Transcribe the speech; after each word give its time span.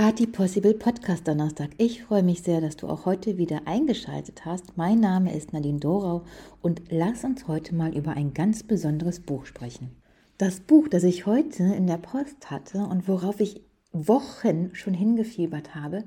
Party 0.00 0.26
Possible 0.26 0.72
Podcast 0.72 1.28
Donnerstag. 1.28 1.72
Ich 1.76 2.04
freue 2.04 2.22
mich 2.22 2.40
sehr, 2.40 2.62
dass 2.62 2.74
du 2.74 2.88
auch 2.88 3.04
heute 3.04 3.36
wieder 3.36 3.66
eingeschaltet 3.66 4.46
hast. 4.46 4.78
Mein 4.78 4.98
Name 4.98 5.36
ist 5.36 5.52
Nadine 5.52 5.78
Dorau 5.78 6.24
und 6.62 6.80
lass 6.88 7.22
uns 7.22 7.46
heute 7.48 7.74
mal 7.74 7.94
über 7.94 8.12
ein 8.12 8.32
ganz 8.32 8.62
besonderes 8.62 9.20
Buch 9.20 9.44
sprechen. 9.44 9.90
Das 10.38 10.60
Buch, 10.60 10.88
das 10.88 11.04
ich 11.04 11.26
heute 11.26 11.64
in 11.64 11.86
der 11.86 11.98
Post 11.98 12.50
hatte 12.50 12.78
und 12.78 13.08
worauf 13.08 13.40
ich 13.40 13.60
Wochen 13.92 14.70
schon 14.74 14.94
hingefiebert 14.94 15.74
habe, 15.74 16.04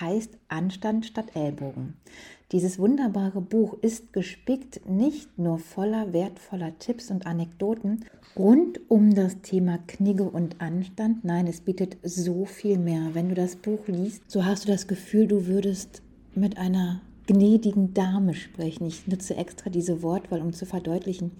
heißt 0.00 0.38
Anstand 0.48 1.06
statt 1.06 1.34
Ellbogen. 1.34 1.94
Dieses 2.52 2.78
wunderbare 2.78 3.40
Buch 3.40 3.76
ist 3.80 4.12
gespickt 4.12 4.88
nicht 4.88 5.38
nur 5.38 5.58
voller 5.58 6.12
wertvoller 6.12 6.78
Tipps 6.78 7.10
und 7.10 7.26
Anekdoten 7.26 8.04
rund 8.36 8.80
um 8.88 9.14
das 9.14 9.40
Thema 9.40 9.78
Knigge 9.88 10.24
und 10.24 10.60
Anstand. 10.60 11.24
Nein, 11.24 11.46
es 11.46 11.60
bietet 11.60 11.96
so 12.02 12.44
viel 12.44 12.78
mehr. 12.78 13.10
Wenn 13.14 13.28
du 13.28 13.34
das 13.34 13.56
Buch 13.56 13.88
liest, 13.88 14.22
so 14.30 14.44
hast 14.44 14.64
du 14.64 14.68
das 14.72 14.86
Gefühl, 14.86 15.26
du 15.26 15.46
würdest 15.46 16.02
mit 16.34 16.58
einer 16.58 17.00
gnädigen 17.26 17.94
Dame 17.94 18.34
sprechen. 18.34 18.86
Ich 18.86 19.06
nutze 19.06 19.36
extra 19.36 19.70
diese 19.70 20.02
Wortwahl, 20.02 20.42
um 20.42 20.52
zu 20.52 20.66
verdeutlichen, 20.66 21.32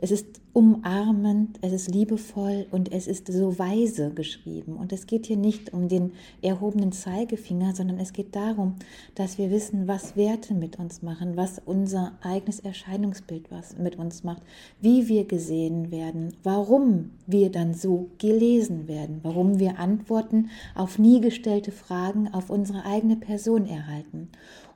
es 0.00 0.10
ist 0.10 0.40
umarmend, 0.52 1.58
es 1.60 1.72
ist 1.72 1.90
liebevoll 1.90 2.66
und 2.70 2.92
es 2.92 3.06
ist 3.06 3.30
so 3.30 3.58
weise 3.58 4.10
geschrieben. 4.10 4.76
Und 4.76 4.92
es 4.92 5.06
geht 5.06 5.26
hier 5.26 5.36
nicht 5.36 5.72
um 5.72 5.88
den 5.88 6.12
erhobenen 6.42 6.92
Zeigefinger, 6.92 7.74
sondern 7.74 7.98
es 7.98 8.12
geht 8.12 8.34
darum, 8.34 8.74
dass 9.14 9.38
wir 9.38 9.50
wissen, 9.50 9.86
was 9.86 10.16
Werte 10.16 10.54
mit 10.54 10.78
uns 10.78 11.02
machen, 11.02 11.36
was 11.36 11.60
unser 11.64 12.18
eigenes 12.22 12.60
Erscheinungsbild 12.60 13.50
was 13.50 13.76
mit 13.78 13.96
uns 13.96 14.24
macht, 14.24 14.42
wie 14.80 15.08
wir 15.08 15.26
gesehen 15.26 15.90
werden, 15.90 16.34
warum 16.42 17.10
wir 17.26 17.50
dann 17.50 17.74
so 17.74 18.10
gelesen 18.18 18.88
werden, 18.88 19.20
warum 19.22 19.58
wir 19.58 19.78
Antworten 19.78 20.50
auf 20.74 20.98
nie 20.98 21.20
gestellte 21.20 21.72
Fragen 21.72 22.28
auf 22.32 22.50
unsere 22.50 22.84
eigene 22.84 23.16
Person 23.16 23.66
erhalten. 23.66 24.28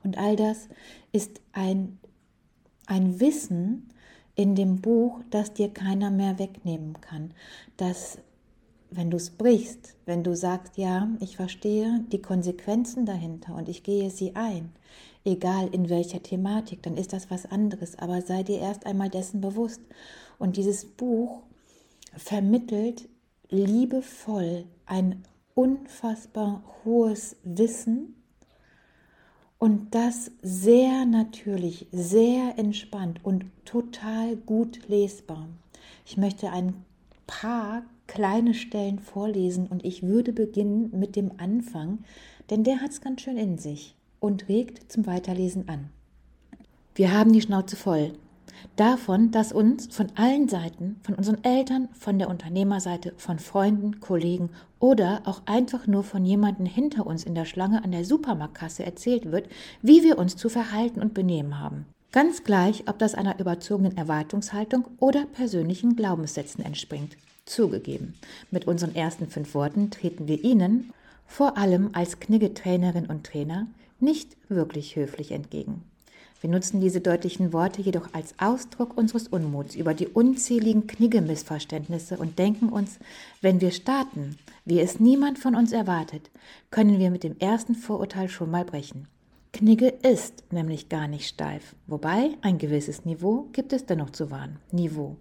Und 0.03 0.17
all 0.17 0.35
das 0.35 0.69
ist 1.11 1.41
ein, 1.51 1.97
ein 2.87 3.19
Wissen, 3.19 3.89
in 4.35 4.55
dem 4.55 4.81
Buch, 4.81 5.21
das 5.29 5.53
dir 5.53 5.69
keiner 5.69 6.09
mehr 6.09 6.39
wegnehmen 6.39 6.99
kann. 7.01 7.31
Dass, 7.77 8.17
wenn 8.89 9.11
du 9.11 9.17
es 9.17 9.29
brichst, 9.29 9.95
wenn 10.05 10.23
du 10.23 10.35
sagst, 10.35 10.77
ja, 10.77 11.07
ich 11.19 11.35
verstehe 11.35 12.03
die 12.11 12.21
Konsequenzen 12.21 13.05
dahinter 13.05 13.55
und 13.55 13.69
ich 13.69 13.83
gehe 13.83 14.09
sie 14.09 14.35
ein, 14.35 14.71
egal 15.23 15.69
in 15.71 15.89
welcher 15.89 16.23
Thematik, 16.23 16.81
dann 16.83 16.97
ist 16.97 17.13
das 17.13 17.29
was 17.29 17.45
anderes. 17.45 17.97
Aber 17.99 18.21
sei 18.21 18.43
dir 18.43 18.59
erst 18.59 18.85
einmal 18.85 19.09
dessen 19.09 19.41
bewusst. 19.41 19.81
Und 20.39 20.57
dieses 20.57 20.85
Buch 20.85 21.41
vermittelt 22.15 23.07
liebevoll 23.49 24.65
ein 24.85 25.23
unfassbar 25.53 26.63
hohes 26.83 27.35
Wissen 27.43 28.15
und 29.63 29.95
das 29.95 30.29
sehr 30.41 31.05
natürlich, 31.05 31.87
sehr 31.93 32.59
entspannt 32.59 33.21
und 33.23 33.45
total 33.63 34.35
gut 34.35 34.89
lesbar. 34.89 35.47
Ich 36.05 36.17
möchte 36.17 36.49
ein 36.49 36.83
paar 37.27 37.83
kleine 38.05 38.55
Stellen 38.55 38.99
vorlesen 38.99 39.67
und 39.67 39.85
ich 39.85 40.03
würde 40.03 40.33
beginnen 40.33 40.91
mit 40.91 41.15
dem 41.15 41.31
Anfang, 41.37 41.99
denn 42.49 42.65
der 42.65 42.81
hat 42.81 42.91
es 42.91 42.99
ganz 42.99 43.21
schön 43.21 43.37
in 43.37 43.57
sich 43.57 43.95
und 44.19 44.49
regt 44.49 44.91
zum 44.91 45.05
Weiterlesen 45.05 45.69
an. 45.69 45.89
Wir 46.93 47.13
haben 47.13 47.31
die 47.31 47.39
Schnauze 47.39 47.77
voll 47.77 48.11
davon, 48.75 49.31
dass 49.31 49.51
uns 49.51 49.87
von 49.95 50.07
allen 50.15 50.47
Seiten, 50.47 50.99
von 51.03 51.15
unseren 51.15 51.43
Eltern, 51.43 51.89
von 51.93 52.19
der 52.19 52.29
Unternehmerseite, 52.29 53.13
von 53.17 53.39
Freunden, 53.39 53.99
Kollegen 53.99 54.49
oder 54.79 55.21
auch 55.25 55.41
einfach 55.45 55.87
nur 55.87 56.03
von 56.03 56.25
jemandem 56.25 56.65
hinter 56.65 57.05
uns 57.05 57.23
in 57.23 57.35
der 57.35 57.45
Schlange 57.45 57.83
an 57.83 57.91
der 57.91 58.05
Supermarktkasse 58.05 58.85
erzählt 58.85 59.31
wird, 59.31 59.47
wie 59.81 60.03
wir 60.03 60.17
uns 60.17 60.35
zu 60.35 60.49
verhalten 60.49 61.01
und 61.01 61.13
benehmen 61.13 61.59
haben. 61.59 61.85
Ganz 62.11 62.43
gleich, 62.43 62.83
ob 62.87 62.99
das 62.99 63.15
einer 63.15 63.39
überzogenen 63.39 63.97
Erwartungshaltung 63.97 64.85
oder 64.99 65.25
persönlichen 65.25 65.95
Glaubenssätzen 65.95 66.63
entspringt. 66.63 67.17
Zugegeben, 67.45 68.13
mit 68.51 68.67
unseren 68.67 68.95
ersten 68.95 69.27
fünf 69.27 69.55
Worten 69.55 69.89
treten 69.89 70.27
wir 70.27 70.43
Ihnen, 70.43 70.93
vor 71.25 71.57
allem 71.57 71.89
als 71.93 72.19
Kniggetrainerin 72.19 73.07
und 73.07 73.25
Trainer, 73.25 73.67
nicht 73.99 74.37
wirklich 74.49 74.95
höflich 74.95 75.31
entgegen. 75.31 75.81
Wir 76.43 76.49
nutzen 76.49 76.81
diese 76.81 76.99
deutlichen 76.99 77.53
Worte 77.53 77.81
jedoch 77.81 78.13
als 78.13 78.35
Ausdruck 78.37 78.97
unseres 78.97 79.29
Unmuts 79.29 79.75
über 79.75 79.93
die 79.93 80.09
unzähligen 80.09 80.87
Knigge-Missverständnisse 80.87 82.17
und 82.17 82.37
denken 82.37 82.67
uns, 82.67 82.99
wenn 83.39 83.61
wir 83.61 83.71
starten, 83.71 84.37
wie 84.65 84.81
es 84.81 84.99
niemand 84.99 85.39
von 85.39 85.55
uns 85.55 85.71
erwartet, 85.71 86.31
können 86.69 86.99
wir 86.99 87.11
mit 87.11 87.23
dem 87.23 87.39
ersten 87.39 87.75
Vorurteil 87.75 88.27
schon 88.27 88.51
mal 88.51 88.65
brechen. 88.65 89.07
Knigge 89.53 89.87
ist 89.87 90.43
nämlich 90.51 90.89
gar 90.89 91.07
nicht 91.07 91.29
steif, 91.29 91.77
wobei 91.87 92.31
ein 92.41 92.57
gewisses 92.57 93.05
Niveau 93.05 93.47
gibt 93.53 93.71
es 93.71 93.85
dennoch 93.85 94.09
zu 94.09 94.29
wahren. 94.29 94.57
Niveau. 94.69 95.15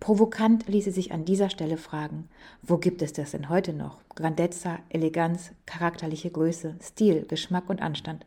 Provokant 0.00 0.66
ließe 0.66 0.92
sich 0.92 1.12
an 1.12 1.26
dieser 1.26 1.50
Stelle 1.50 1.76
fragen, 1.76 2.30
wo 2.62 2.78
gibt 2.78 3.02
es 3.02 3.12
das 3.12 3.32
denn 3.32 3.50
heute 3.50 3.74
noch? 3.74 3.98
Grandezza, 4.14 4.78
Eleganz, 4.88 5.50
charakterliche 5.66 6.30
Größe, 6.30 6.76
Stil, 6.82 7.26
Geschmack 7.28 7.68
und 7.68 7.82
Anstand. 7.82 8.24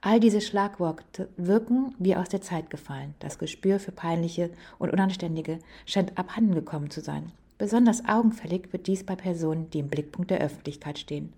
All 0.00 0.20
diese 0.20 0.40
Schlagworte 0.40 1.28
wirken 1.36 1.94
wie 1.98 2.16
aus 2.16 2.28
der 2.28 2.40
Zeit 2.40 2.70
gefallen. 2.70 3.14
Das 3.18 3.38
Gespür 3.38 3.80
für 3.80 3.92
peinliche 3.92 4.50
und 4.78 4.92
unanständige 4.92 5.58
scheint 5.84 6.16
abhandengekommen 6.18 6.90
zu 6.90 7.00
sein. 7.00 7.32
Besonders 7.58 8.06
augenfällig 8.06 8.72
wird 8.72 8.86
dies 8.86 9.04
bei 9.04 9.16
Personen, 9.16 9.70
die 9.70 9.78
im 9.78 9.88
Blickpunkt 9.88 10.30
der 10.30 10.40
Öffentlichkeit 10.40 10.98
stehen. 10.98 11.32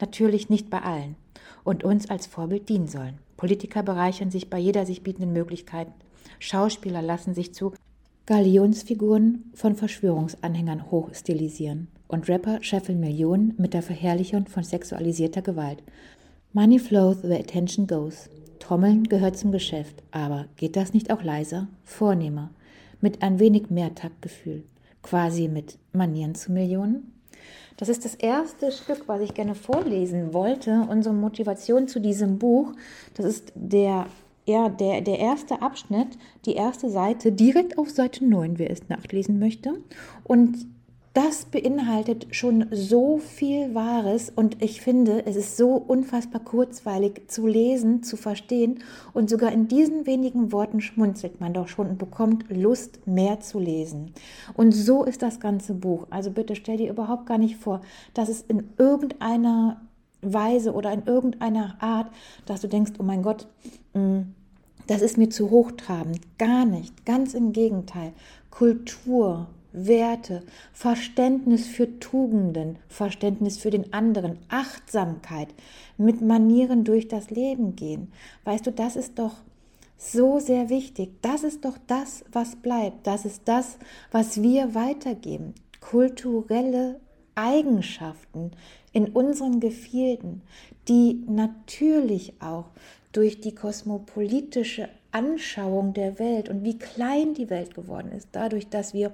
Natürlich 0.00 0.48
nicht 0.48 0.70
bei 0.70 0.80
allen 0.80 1.16
und 1.64 1.82
uns 1.82 2.08
als 2.08 2.26
Vorbild 2.26 2.68
dienen 2.68 2.86
sollen. 2.86 3.18
Politiker 3.36 3.82
bereichern 3.82 4.30
sich 4.30 4.48
bei 4.48 4.58
jeder 4.58 4.86
sich 4.86 5.02
bietenden 5.02 5.32
Möglichkeit. 5.32 5.88
Schauspieler 6.38 7.02
lassen 7.02 7.34
sich 7.34 7.52
zu 7.52 7.74
Galionsfiguren 8.26 9.50
von 9.54 9.74
Verschwörungsanhängern 9.74 10.90
hochstilisieren. 10.90 11.88
Und 12.06 12.28
Rapper 12.28 12.62
scheffeln 12.62 13.00
Millionen 13.00 13.54
mit 13.58 13.74
der 13.74 13.82
Verherrlichung 13.82 14.46
von 14.46 14.62
sexualisierter 14.62 15.42
Gewalt. 15.42 15.82
Money 16.56 16.78
flows 16.78 17.24
where 17.24 17.40
attention 17.40 17.88
goes. 17.88 18.30
Trommeln 18.60 19.08
gehört 19.08 19.36
zum 19.36 19.50
Geschäft, 19.50 20.04
aber 20.12 20.46
geht 20.54 20.76
das 20.76 20.92
nicht 20.92 21.10
auch 21.10 21.24
leiser, 21.24 21.66
vornehmer, 21.82 22.50
mit 23.00 23.22
ein 23.22 23.40
wenig 23.40 23.70
mehr 23.70 23.92
Taktgefühl, 23.96 24.62
quasi 25.02 25.48
mit 25.48 25.78
Manieren 25.92 26.36
zu 26.36 26.52
Millionen? 26.52 27.12
Das 27.76 27.88
ist 27.88 28.04
das 28.04 28.14
erste 28.14 28.70
Stück, 28.70 29.08
was 29.08 29.20
ich 29.20 29.34
gerne 29.34 29.56
vorlesen 29.56 30.32
wollte, 30.32 30.86
unsere 30.88 31.12
Motivation 31.12 31.88
zu 31.88 32.00
diesem 32.00 32.38
Buch. 32.38 32.70
Das 33.14 33.26
ist 33.26 33.52
der, 33.56 34.06
ja, 34.46 34.68
der, 34.68 35.00
der 35.00 35.18
erste 35.18 35.60
Abschnitt, 35.60 36.16
die 36.46 36.54
erste 36.54 36.88
Seite, 36.88 37.32
direkt 37.32 37.78
auf 37.78 37.90
Seite 37.90 38.24
9, 38.24 38.60
wer 38.60 38.70
es 38.70 38.88
nachlesen 38.88 39.40
möchte. 39.40 39.72
Und 40.22 40.68
das 41.14 41.44
beinhaltet 41.44 42.26
schon 42.32 42.66
so 42.72 43.18
viel 43.18 43.72
Wahres 43.72 44.30
und 44.34 44.60
ich 44.60 44.80
finde, 44.80 45.24
es 45.26 45.36
ist 45.36 45.56
so 45.56 45.76
unfassbar 45.76 46.42
kurzweilig 46.42 47.28
zu 47.28 47.46
lesen, 47.46 48.02
zu 48.02 48.16
verstehen 48.16 48.82
und 49.12 49.30
sogar 49.30 49.52
in 49.52 49.68
diesen 49.68 50.06
wenigen 50.06 50.50
Worten 50.50 50.80
schmunzelt 50.80 51.40
man 51.40 51.54
doch 51.54 51.68
schon 51.68 51.86
und 51.86 51.98
bekommt 51.98 52.46
Lust, 52.50 53.06
mehr 53.06 53.38
zu 53.38 53.60
lesen. 53.60 54.12
Und 54.54 54.72
so 54.72 55.04
ist 55.04 55.22
das 55.22 55.38
ganze 55.38 55.74
Buch. 55.74 56.08
Also 56.10 56.32
bitte 56.32 56.56
stell 56.56 56.78
dir 56.78 56.90
überhaupt 56.90 57.26
gar 57.26 57.38
nicht 57.38 57.56
vor, 57.56 57.80
dass 58.12 58.28
es 58.28 58.42
in 58.42 58.70
irgendeiner 58.76 59.80
Weise 60.20 60.72
oder 60.72 60.92
in 60.92 61.04
irgendeiner 61.04 61.76
Art, 61.80 62.10
dass 62.44 62.60
du 62.60 62.66
denkst, 62.66 62.94
oh 62.98 63.04
mein 63.04 63.22
Gott, 63.22 63.46
mm, 63.92 64.22
das 64.88 65.00
ist 65.00 65.16
mir 65.16 65.30
zu 65.30 65.50
hochtrabend. 65.50 66.20
Gar 66.38 66.64
nicht. 66.64 67.06
Ganz 67.06 67.34
im 67.34 67.52
Gegenteil. 67.52 68.12
Kultur, 68.50 69.46
Werte, 69.74 70.42
Verständnis 70.72 71.66
für 71.66 71.98
Tugenden, 71.98 72.78
Verständnis 72.88 73.58
für 73.58 73.70
den 73.70 73.92
anderen, 73.92 74.38
Achtsamkeit, 74.48 75.48
mit 75.98 76.20
Manieren 76.22 76.84
durch 76.84 77.08
das 77.08 77.30
Leben 77.30 77.76
gehen. 77.76 78.12
Weißt 78.44 78.66
du, 78.66 78.70
das 78.70 78.96
ist 78.96 79.18
doch 79.18 79.34
so 79.98 80.38
sehr 80.38 80.68
wichtig. 80.68 81.10
Das 81.22 81.42
ist 81.42 81.64
doch 81.64 81.76
das, 81.86 82.24
was 82.32 82.56
bleibt. 82.56 83.06
Das 83.06 83.24
ist 83.24 83.42
das, 83.46 83.78
was 84.10 84.42
wir 84.42 84.74
weitergeben. 84.74 85.54
Kulturelle 85.80 87.00
Eigenschaften 87.34 88.52
in 88.92 89.08
unseren 89.08 89.60
Gefilden, 89.60 90.42
die 90.88 91.24
natürlich 91.26 92.34
auch 92.40 92.66
durch 93.12 93.40
die 93.40 93.54
kosmopolitische 93.54 94.88
Anschauung 95.12 95.94
der 95.94 96.18
Welt 96.18 96.48
und 96.48 96.64
wie 96.64 96.78
klein 96.78 97.34
die 97.34 97.50
Welt 97.50 97.74
geworden 97.74 98.10
ist, 98.12 98.28
dadurch, 98.32 98.68
dass 98.68 98.94
wir 98.94 99.12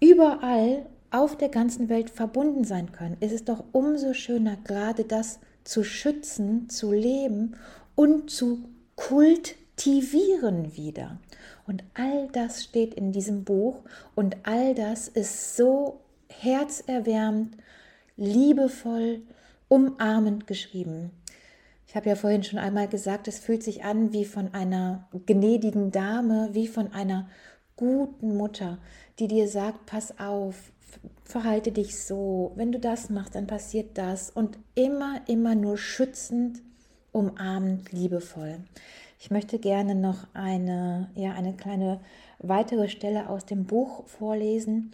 überall 0.00 0.86
auf 1.10 1.36
der 1.36 1.48
ganzen 1.48 1.88
Welt 1.88 2.10
verbunden 2.10 2.64
sein 2.64 2.92
können, 2.92 3.16
ist 3.20 3.32
es 3.32 3.44
doch 3.44 3.64
umso 3.72 4.14
schöner, 4.14 4.56
gerade 4.64 5.04
das 5.04 5.38
zu 5.62 5.84
schützen, 5.84 6.68
zu 6.68 6.92
leben 6.92 7.56
und 7.94 8.30
zu 8.30 8.68
kultivieren 8.96 10.76
wieder. 10.76 11.18
Und 11.66 11.84
all 11.94 12.28
das 12.32 12.64
steht 12.64 12.94
in 12.94 13.12
diesem 13.12 13.44
Buch 13.44 13.82
und 14.14 14.36
all 14.42 14.74
das 14.74 15.08
ist 15.08 15.56
so 15.56 16.00
herzerwärmend, 16.28 17.56
liebevoll 18.16 19.22
umarmend 19.68 20.46
geschrieben. 20.46 21.10
Ich 21.86 21.96
habe 21.96 22.08
ja 22.08 22.16
vorhin 22.16 22.42
schon 22.42 22.58
einmal 22.58 22.88
gesagt, 22.88 23.28
es 23.28 23.38
fühlt 23.38 23.62
sich 23.62 23.84
an 23.84 24.12
wie 24.12 24.24
von 24.24 24.52
einer 24.52 25.08
gnädigen 25.26 25.92
Dame, 25.92 26.48
wie 26.52 26.66
von 26.66 26.92
einer 26.92 27.28
guten 27.76 28.36
Mutter, 28.36 28.78
die 29.18 29.28
dir 29.28 29.48
sagt, 29.48 29.86
pass 29.86 30.18
auf, 30.18 30.72
verhalte 31.24 31.72
dich 31.72 31.98
so, 31.98 32.52
wenn 32.56 32.72
du 32.72 32.78
das 32.78 33.10
machst, 33.10 33.34
dann 33.34 33.46
passiert 33.46 33.98
das. 33.98 34.30
Und 34.30 34.58
immer, 34.74 35.20
immer 35.26 35.54
nur 35.54 35.78
schützend, 35.78 36.62
umarmend, 37.12 37.92
liebevoll. 37.92 38.58
Ich 39.18 39.30
möchte 39.30 39.58
gerne 39.58 39.94
noch 39.94 40.26
eine, 40.34 41.10
ja, 41.14 41.32
eine 41.32 41.54
kleine 41.54 42.00
weitere 42.40 42.88
Stelle 42.88 43.28
aus 43.28 43.46
dem 43.46 43.64
Buch 43.64 44.06
vorlesen, 44.06 44.92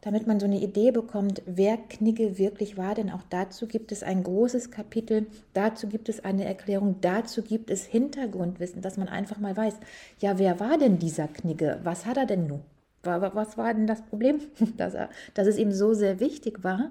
damit 0.00 0.26
man 0.26 0.38
so 0.38 0.46
eine 0.46 0.60
Idee 0.60 0.90
bekommt, 0.90 1.42
wer 1.46 1.76
Knigge 1.76 2.38
wirklich 2.38 2.76
war. 2.76 2.94
Denn 2.94 3.10
auch 3.10 3.22
dazu 3.30 3.66
gibt 3.66 3.92
es 3.92 4.02
ein 4.02 4.22
großes 4.22 4.70
Kapitel, 4.70 5.26
dazu 5.52 5.88
gibt 5.88 6.08
es 6.08 6.24
eine 6.24 6.44
Erklärung, 6.44 6.96
dazu 7.00 7.42
gibt 7.42 7.70
es 7.70 7.84
Hintergrundwissen, 7.84 8.82
dass 8.82 8.96
man 8.96 9.08
einfach 9.08 9.38
mal 9.38 9.56
weiß, 9.56 9.74
ja, 10.20 10.38
wer 10.38 10.60
war 10.60 10.78
denn 10.78 10.98
dieser 10.98 11.28
Knigge? 11.28 11.80
Was 11.82 12.06
hat 12.06 12.16
er 12.16 12.26
denn 12.26 12.46
nun? 12.46 12.62
Was 13.02 13.56
war 13.56 13.72
denn 13.72 13.86
das 13.86 14.02
Problem? 14.02 14.40
Dass, 14.76 14.94
er, 14.94 15.10
dass 15.34 15.46
es 15.46 15.58
ihm 15.58 15.70
so 15.70 15.94
sehr 15.94 16.18
wichtig 16.18 16.64
war, 16.64 16.90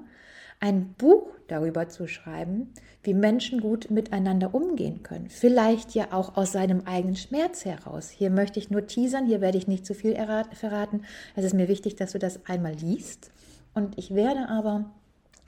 ein 0.59 0.93
Buch 0.97 1.27
darüber 1.47 1.89
zu 1.89 2.07
schreiben, 2.07 2.73
wie 3.03 3.13
Menschen 3.13 3.61
gut 3.61 3.91
miteinander 3.91 4.55
umgehen 4.55 5.03
können. 5.03 5.29
Vielleicht 5.29 5.93
ja 5.93 6.11
auch 6.11 6.37
aus 6.37 6.51
seinem 6.51 6.81
eigenen 6.85 7.15
Schmerz 7.15 7.65
heraus. 7.65 8.09
Hier 8.09 8.31
möchte 8.31 8.59
ich 8.59 8.71
nur 8.71 8.87
teasern, 8.87 9.27
hier 9.27 9.41
werde 9.41 9.57
ich 9.57 9.67
nicht 9.67 9.85
zu 9.85 9.93
viel 9.93 10.15
verraten. 10.53 11.03
Es 11.35 11.45
ist 11.45 11.53
mir 11.53 11.67
wichtig, 11.67 11.95
dass 11.95 12.13
du 12.13 12.19
das 12.19 12.45
einmal 12.45 12.73
liest. 12.73 13.31
Und 13.73 13.97
ich 13.97 14.15
werde 14.15 14.49
aber 14.49 14.89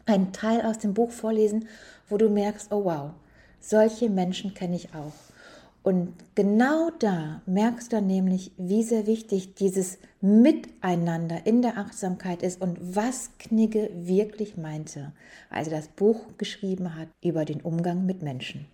einen 0.05 0.33
Teil 0.33 0.61
aus 0.61 0.77
dem 0.77 0.93
Buch 0.93 1.11
vorlesen, 1.11 1.67
wo 2.09 2.17
du 2.17 2.29
merkst, 2.29 2.71
oh 2.71 2.85
wow, 2.85 3.11
solche 3.59 4.09
Menschen 4.09 4.53
kenne 4.53 4.75
ich 4.75 4.93
auch. 4.93 5.13
Und 5.87 6.09
genau 6.35 6.89
da 6.99 7.41
merkst 7.45 7.93
du 7.93 8.01
nämlich, 8.01 8.51
wie 8.57 8.83
sehr 8.83 9.07
wichtig 9.07 9.55
dieses 9.55 9.99
Miteinander 10.19 11.45
in 11.45 11.61
der 11.61 11.77
Achtsamkeit 11.77 12.43
ist 12.43 12.61
und 12.61 12.77
was 12.81 13.31
Knigge 13.39 13.89
wirklich 13.95 14.57
meinte, 14.57 15.13
als 15.49 15.69
er 15.69 15.77
das 15.77 15.87
Buch 15.87 16.25
geschrieben 16.37 16.97
hat 16.97 17.07
über 17.23 17.45
den 17.45 17.61
Umgang 17.61 18.05
mit 18.05 18.21
Menschen. 18.21 18.65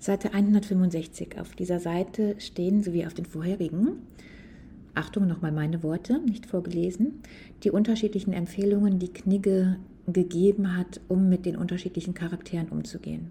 Seite 0.00 0.34
165. 0.34 1.38
Auf 1.38 1.54
dieser 1.54 1.78
Seite 1.78 2.34
stehen, 2.40 2.82
sowie 2.82 3.06
auf 3.06 3.14
den 3.14 3.26
vorherigen, 3.26 4.02
Achtung, 4.92 5.28
nochmal 5.28 5.52
meine 5.52 5.84
Worte, 5.84 6.18
nicht 6.18 6.46
vorgelesen, 6.46 7.20
die 7.62 7.70
unterschiedlichen 7.70 8.32
Empfehlungen, 8.32 8.98
die 8.98 9.12
Knigge 9.12 9.76
gegeben 10.08 10.76
hat, 10.76 11.00
um 11.06 11.28
mit 11.28 11.46
den 11.46 11.54
unterschiedlichen 11.54 12.14
Charakteren 12.14 12.70
umzugehen. 12.70 13.30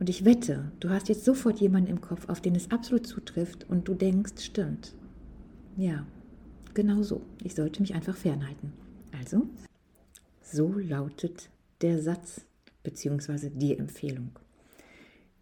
Und 0.00 0.08
ich 0.08 0.24
wette, 0.24 0.72
du 0.80 0.88
hast 0.88 1.10
jetzt 1.10 1.26
sofort 1.26 1.60
jemanden 1.60 1.90
im 1.90 2.00
Kopf, 2.00 2.28
auf 2.30 2.40
den 2.40 2.56
es 2.56 2.70
absolut 2.70 3.06
zutrifft 3.06 3.68
und 3.68 3.86
du 3.86 3.94
denkst, 3.94 4.42
stimmt. 4.42 4.94
Ja, 5.76 6.06
genau 6.72 7.02
so. 7.02 7.20
Ich 7.44 7.54
sollte 7.54 7.82
mich 7.82 7.94
einfach 7.94 8.16
fernhalten. 8.16 8.72
Also, 9.18 9.46
so 10.40 10.72
lautet 10.72 11.50
der 11.82 12.00
Satz 12.00 12.46
bzw. 12.82 13.50
die 13.50 13.76
Empfehlung. 13.76 14.30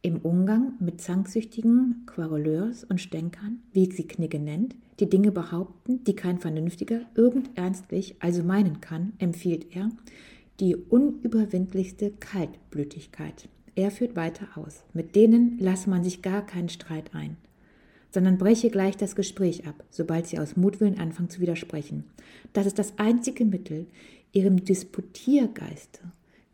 Im 0.03 0.19
Umgang 0.19 0.73
mit 0.81 1.01
zanksüchtigen 1.01 2.03
Quarreleurs 2.07 2.83
und 2.83 3.01
Stänkern, 3.01 3.63
wie 3.73 3.91
sie 3.91 4.09
Knigge 4.09 4.41
nennt, 4.41 4.75
die 4.99 5.09
Dinge 5.09 5.31
behaupten, 5.31 6.03
die 6.03 6.17
kein 6.17 6.39
Vernünftiger 6.39 7.03
irgend 7.15 7.57
ernstlich 7.57 8.17
also 8.19 8.43
meinen 8.43 8.81
kann, 8.81 9.13
empfiehlt 9.19 9.77
er 9.77 9.91
die 10.59 10.75
unüberwindlichste 10.75 12.11
Kaltblütigkeit. 12.19 13.49
Er 13.79 13.93
führt 13.93 14.17
weiter 14.17 14.49
aus. 14.57 14.83
Mit 14.93 15.15
denen 15.15 15.57
lasse 15.61 15.89
man 15.89 16.03
sich 16.03 16.21
gar 16.21 16.45
keinen 16.45 16.69
Streit 16.69 17.15
ein, 17.15 17.37
sondern 18.11 18.37
breche 18.37 18.71
gleich 18.71 18.97
das 18.97 19.15
Gespräch 19.15 19.69
ab, 19.69 19.85
sobald 19.89 20.27
sie 20.27 20.41
aus 20.41 20.57
Mutwillen 20.57 20.99
anfangen 20.99 21.31
zu 21.31 21.41
widersprechen. 21.41 22.03
Das 22.53 22.67
ist 22.67 22.81
das 22.81 22.99
einzige 22.99 23.45
Mittel, 23.45 23.87
ihrem 24.33 24.65
Disputiergeiste 24.65 26.01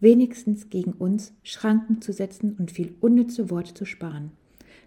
wenigstens 0.01 0.69
gegen 0.69 0.93
uns 0.93 1.33
Schranken 1.43 2.03
zu 2.03 2.13
setzen 2.13 2.57
und 2.59 2.71
viel 2.71 2.95
unnütze 3.01 3.49
Worte 3.49 3.73
zu 3.73 3.87
sparen. 3.87 4.33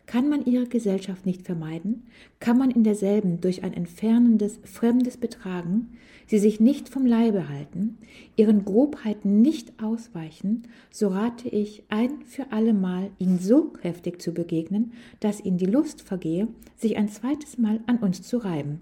Kann 0.08 0.30
man 0.30 0.46
ihre 0.46 0.68
Gesellschaft 0.68 1.26
nicht 1.26 1.42
vermeiden, 1.42 2.08
kann 2.40 2.58
man 2.58 2.72
in 2.72 2.86
derselben 2.86 3.42
durch 3.42 3.64
ein 3.64 3.74
entfernendes, 3.74 4.58
fremdes 4.64 5.18
Betragen 5.18 5.98
sie 6.28 6.40
sich 6.40 6.62
nicht 6.62 6.88
vom 6.88 7.06
Leibe 7.06 7.50
halten, 7.50 7.98
ihren 8.38 8.64
Grobheiten 8.64 9.42
nicht 9.42 9.84
ausweichen, 9.84 10.64
so 10.92 11.10
rate 11.10 11.50
ich 11.50 11.84
ein 11.90 12.22
für 12.26 12.54
allemal, 12.54 13.12
ihnen 13.20 13.40
so 13.40 13.66
kräftig 13.66 14.22
zu 14.22 14.34
begegnen, 14.34 14.94
dass 15.20 15.44
ihnen 15.44 15.58
die 15.58 15.66
Lust 15.66 16.02
vergehe, 16.02 16.48
sich 16.78 16.96
ein 16.96 17.10
zweites 17.10 17.58
Mal 17.58 17.82
an 17.86 17.98
uns 17.98 18.22
zu 18.22 18.38
reiben. 18.38 18.80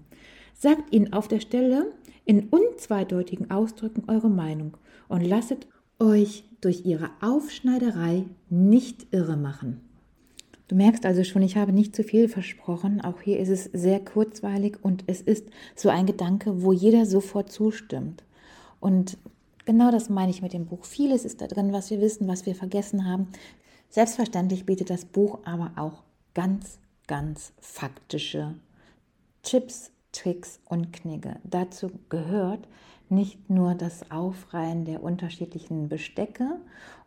Sagt 0.54 0.94
ihnen 0.94 1.12
auf 1.12 1.26
der 1.26 1.40
Stelle 1.40 1.92
in 2.24 2.48
unzweideutigen 2.50 3.50
Ausdrücken 3.50 4.04
eure 4.06 4.30
Meinung 4.30 4.76
und 5.08 5.22
lasset 5.22 5.66
euch 5.98 6.44
durch 6.60 6.86
ihre 6.86 7.10
Aufschneiderei 7.20 8.26
nicht 8.48 9.08
irre 9.10 9.36
machen. 9.36 9.80
Du 10.68 10.74
merkst 10.74 11.06
also 11.06 11.22
schon, 11.22 11.42
ich 11.42 11.56
habe 11.56 11.72
nicht 11.72 11.94
zu 11.94 12.02
viel 12.02 12.28
versprochen. 12.28 13.00
Auch 13.00 13.20
hier 13.20 13.38
ist 13.38 13.48
es 13.48 13.64
sehr 13.72 14.00
kurzweilig 14.00 14.78
und 14.82 15.04
es 15.06 15.20
ist 15.20 15.46
so 15.76 15.88
ein 15.88 16.06
Gedanke, 16.06 16.62
wo 16.62 16.72
jeder 16.72 17.06
sofort 17.06 17.52
zustimmt. 17.52 18.24
Und 18.80 19.16
genau 19.64 19.92
das 19.92 20.08
meine 20.08 20.30
ich 20.30 20.42
mit 20.42 20.52
dem 20.52 20.66
Buch. 20.66 20.84
Vieles 20.84 21.24
ist 21.24 21.40
da 21.40 21.46
drin, 21.46 21.72
was 21.72 21.90
wir 21.90 22.00
wissen, 22.00 22.26
was 22.26 22.46
wir 22.46 22.56
vergessen 22.56 23.08
haben. 23.08 23.28
Selbstverständlich 23.90 24.66
bietet 24.66 24.90
das 24.90 25.04
Buch 25.04 25.38
aber 25.44 25.70
auch 25.76 26.02
ganz, 26.34 26.78
ganz 27.06 27.52
faktische 27.60 28.54
Tipps, 29.42 29.92
Tricks 30.10 30.58
und 30.64 30.92
Knigge. 30.92 31.36
Dazu 31.44 31.90
gehört 32.08 32.66
nicht 33.08 33.48
nur 33.48 33.76
das 33.76 34.10
Aufreihen 34.10 34.84
der 34.84 35.02
unterschiedlichen 35.04 35.88
Bestecke 35.88 36.58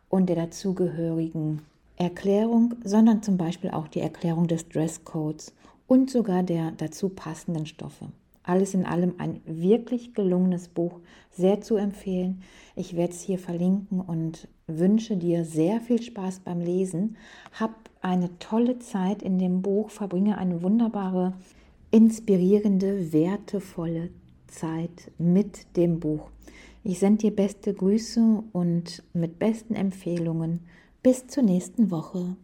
und 0.08 0.30
der 0.30 0.36
dazugehörigen 0.36 1.60
Erklärung, 2.00 2.76
sondern 2.82 3.22
zum 3.22 3.36
Beispiel 3.36 3.70
auch 3.70 3.86
die 3.86 4.00
Erklärung 4.00 4.46
des 4.46 4.66
Dresscodes 4.70 5.52
und 5.86 6.10
sogar 6.10 6.42
der 6.42 6.70
dazu 6.70 7.10
passenden 7.10 7.66
Stoffe. 7.66 8.06
Alles 8.42 8.72
in 8.72 8.86
allem 8.86 9.16
ein 9.18 9.42
wirklich 9.44 10.14
gelungenes 10.14 10.68
Buch, 10.68 11.00
sehr 11.30 11.60
zu 11.60 11.76
empfehlen. 11.76 12.42
Ich 12.74 12.96
werde 12.96 13.12
es 13.12 13.20
hier 13.20 13.38
verlinken 13.38 14.00
und 14.00 14.48
wünsche 14.66 15.18
dir 15.18 15.44
sehr 15.44 15.82
viel 15.82 16.00
Spaß 16.00 16.40
beim 16.40 16.62
Lesen. 16.62 17.18
Hab 17.52 17.90
eine 18.00 18.30
tolle 18.38 18.78
Zeit 18.78 19.22
in 19.22 19.38
dem 19.38 19.60
Buch, 19.60 19.90
verbringe 19.90 20.38
eine 20.38 20.62
wunderbare, 20.62 21.34
inspirierende, 21.90 23.12
wertevolle 23.12 24.08
Zeit 24.46 25.12
mit 25.18 25.76
dem 25.76 26.00
Buch. 26.00 26.30
Ich 26.82 26.98
sende 26.98 27.18
dir 27.18 27.36
beste 27.36 27.74
Grüße 27.74 28.42
und 28.52 29.02
mit 29.12 29.38
besten 29.38 29.74
Empfehlungen 29.74 30.60
bis 31.02 31.26
zur 31.26 31.42
nächsten 31.42 31.90
Woche. 31.90 32.36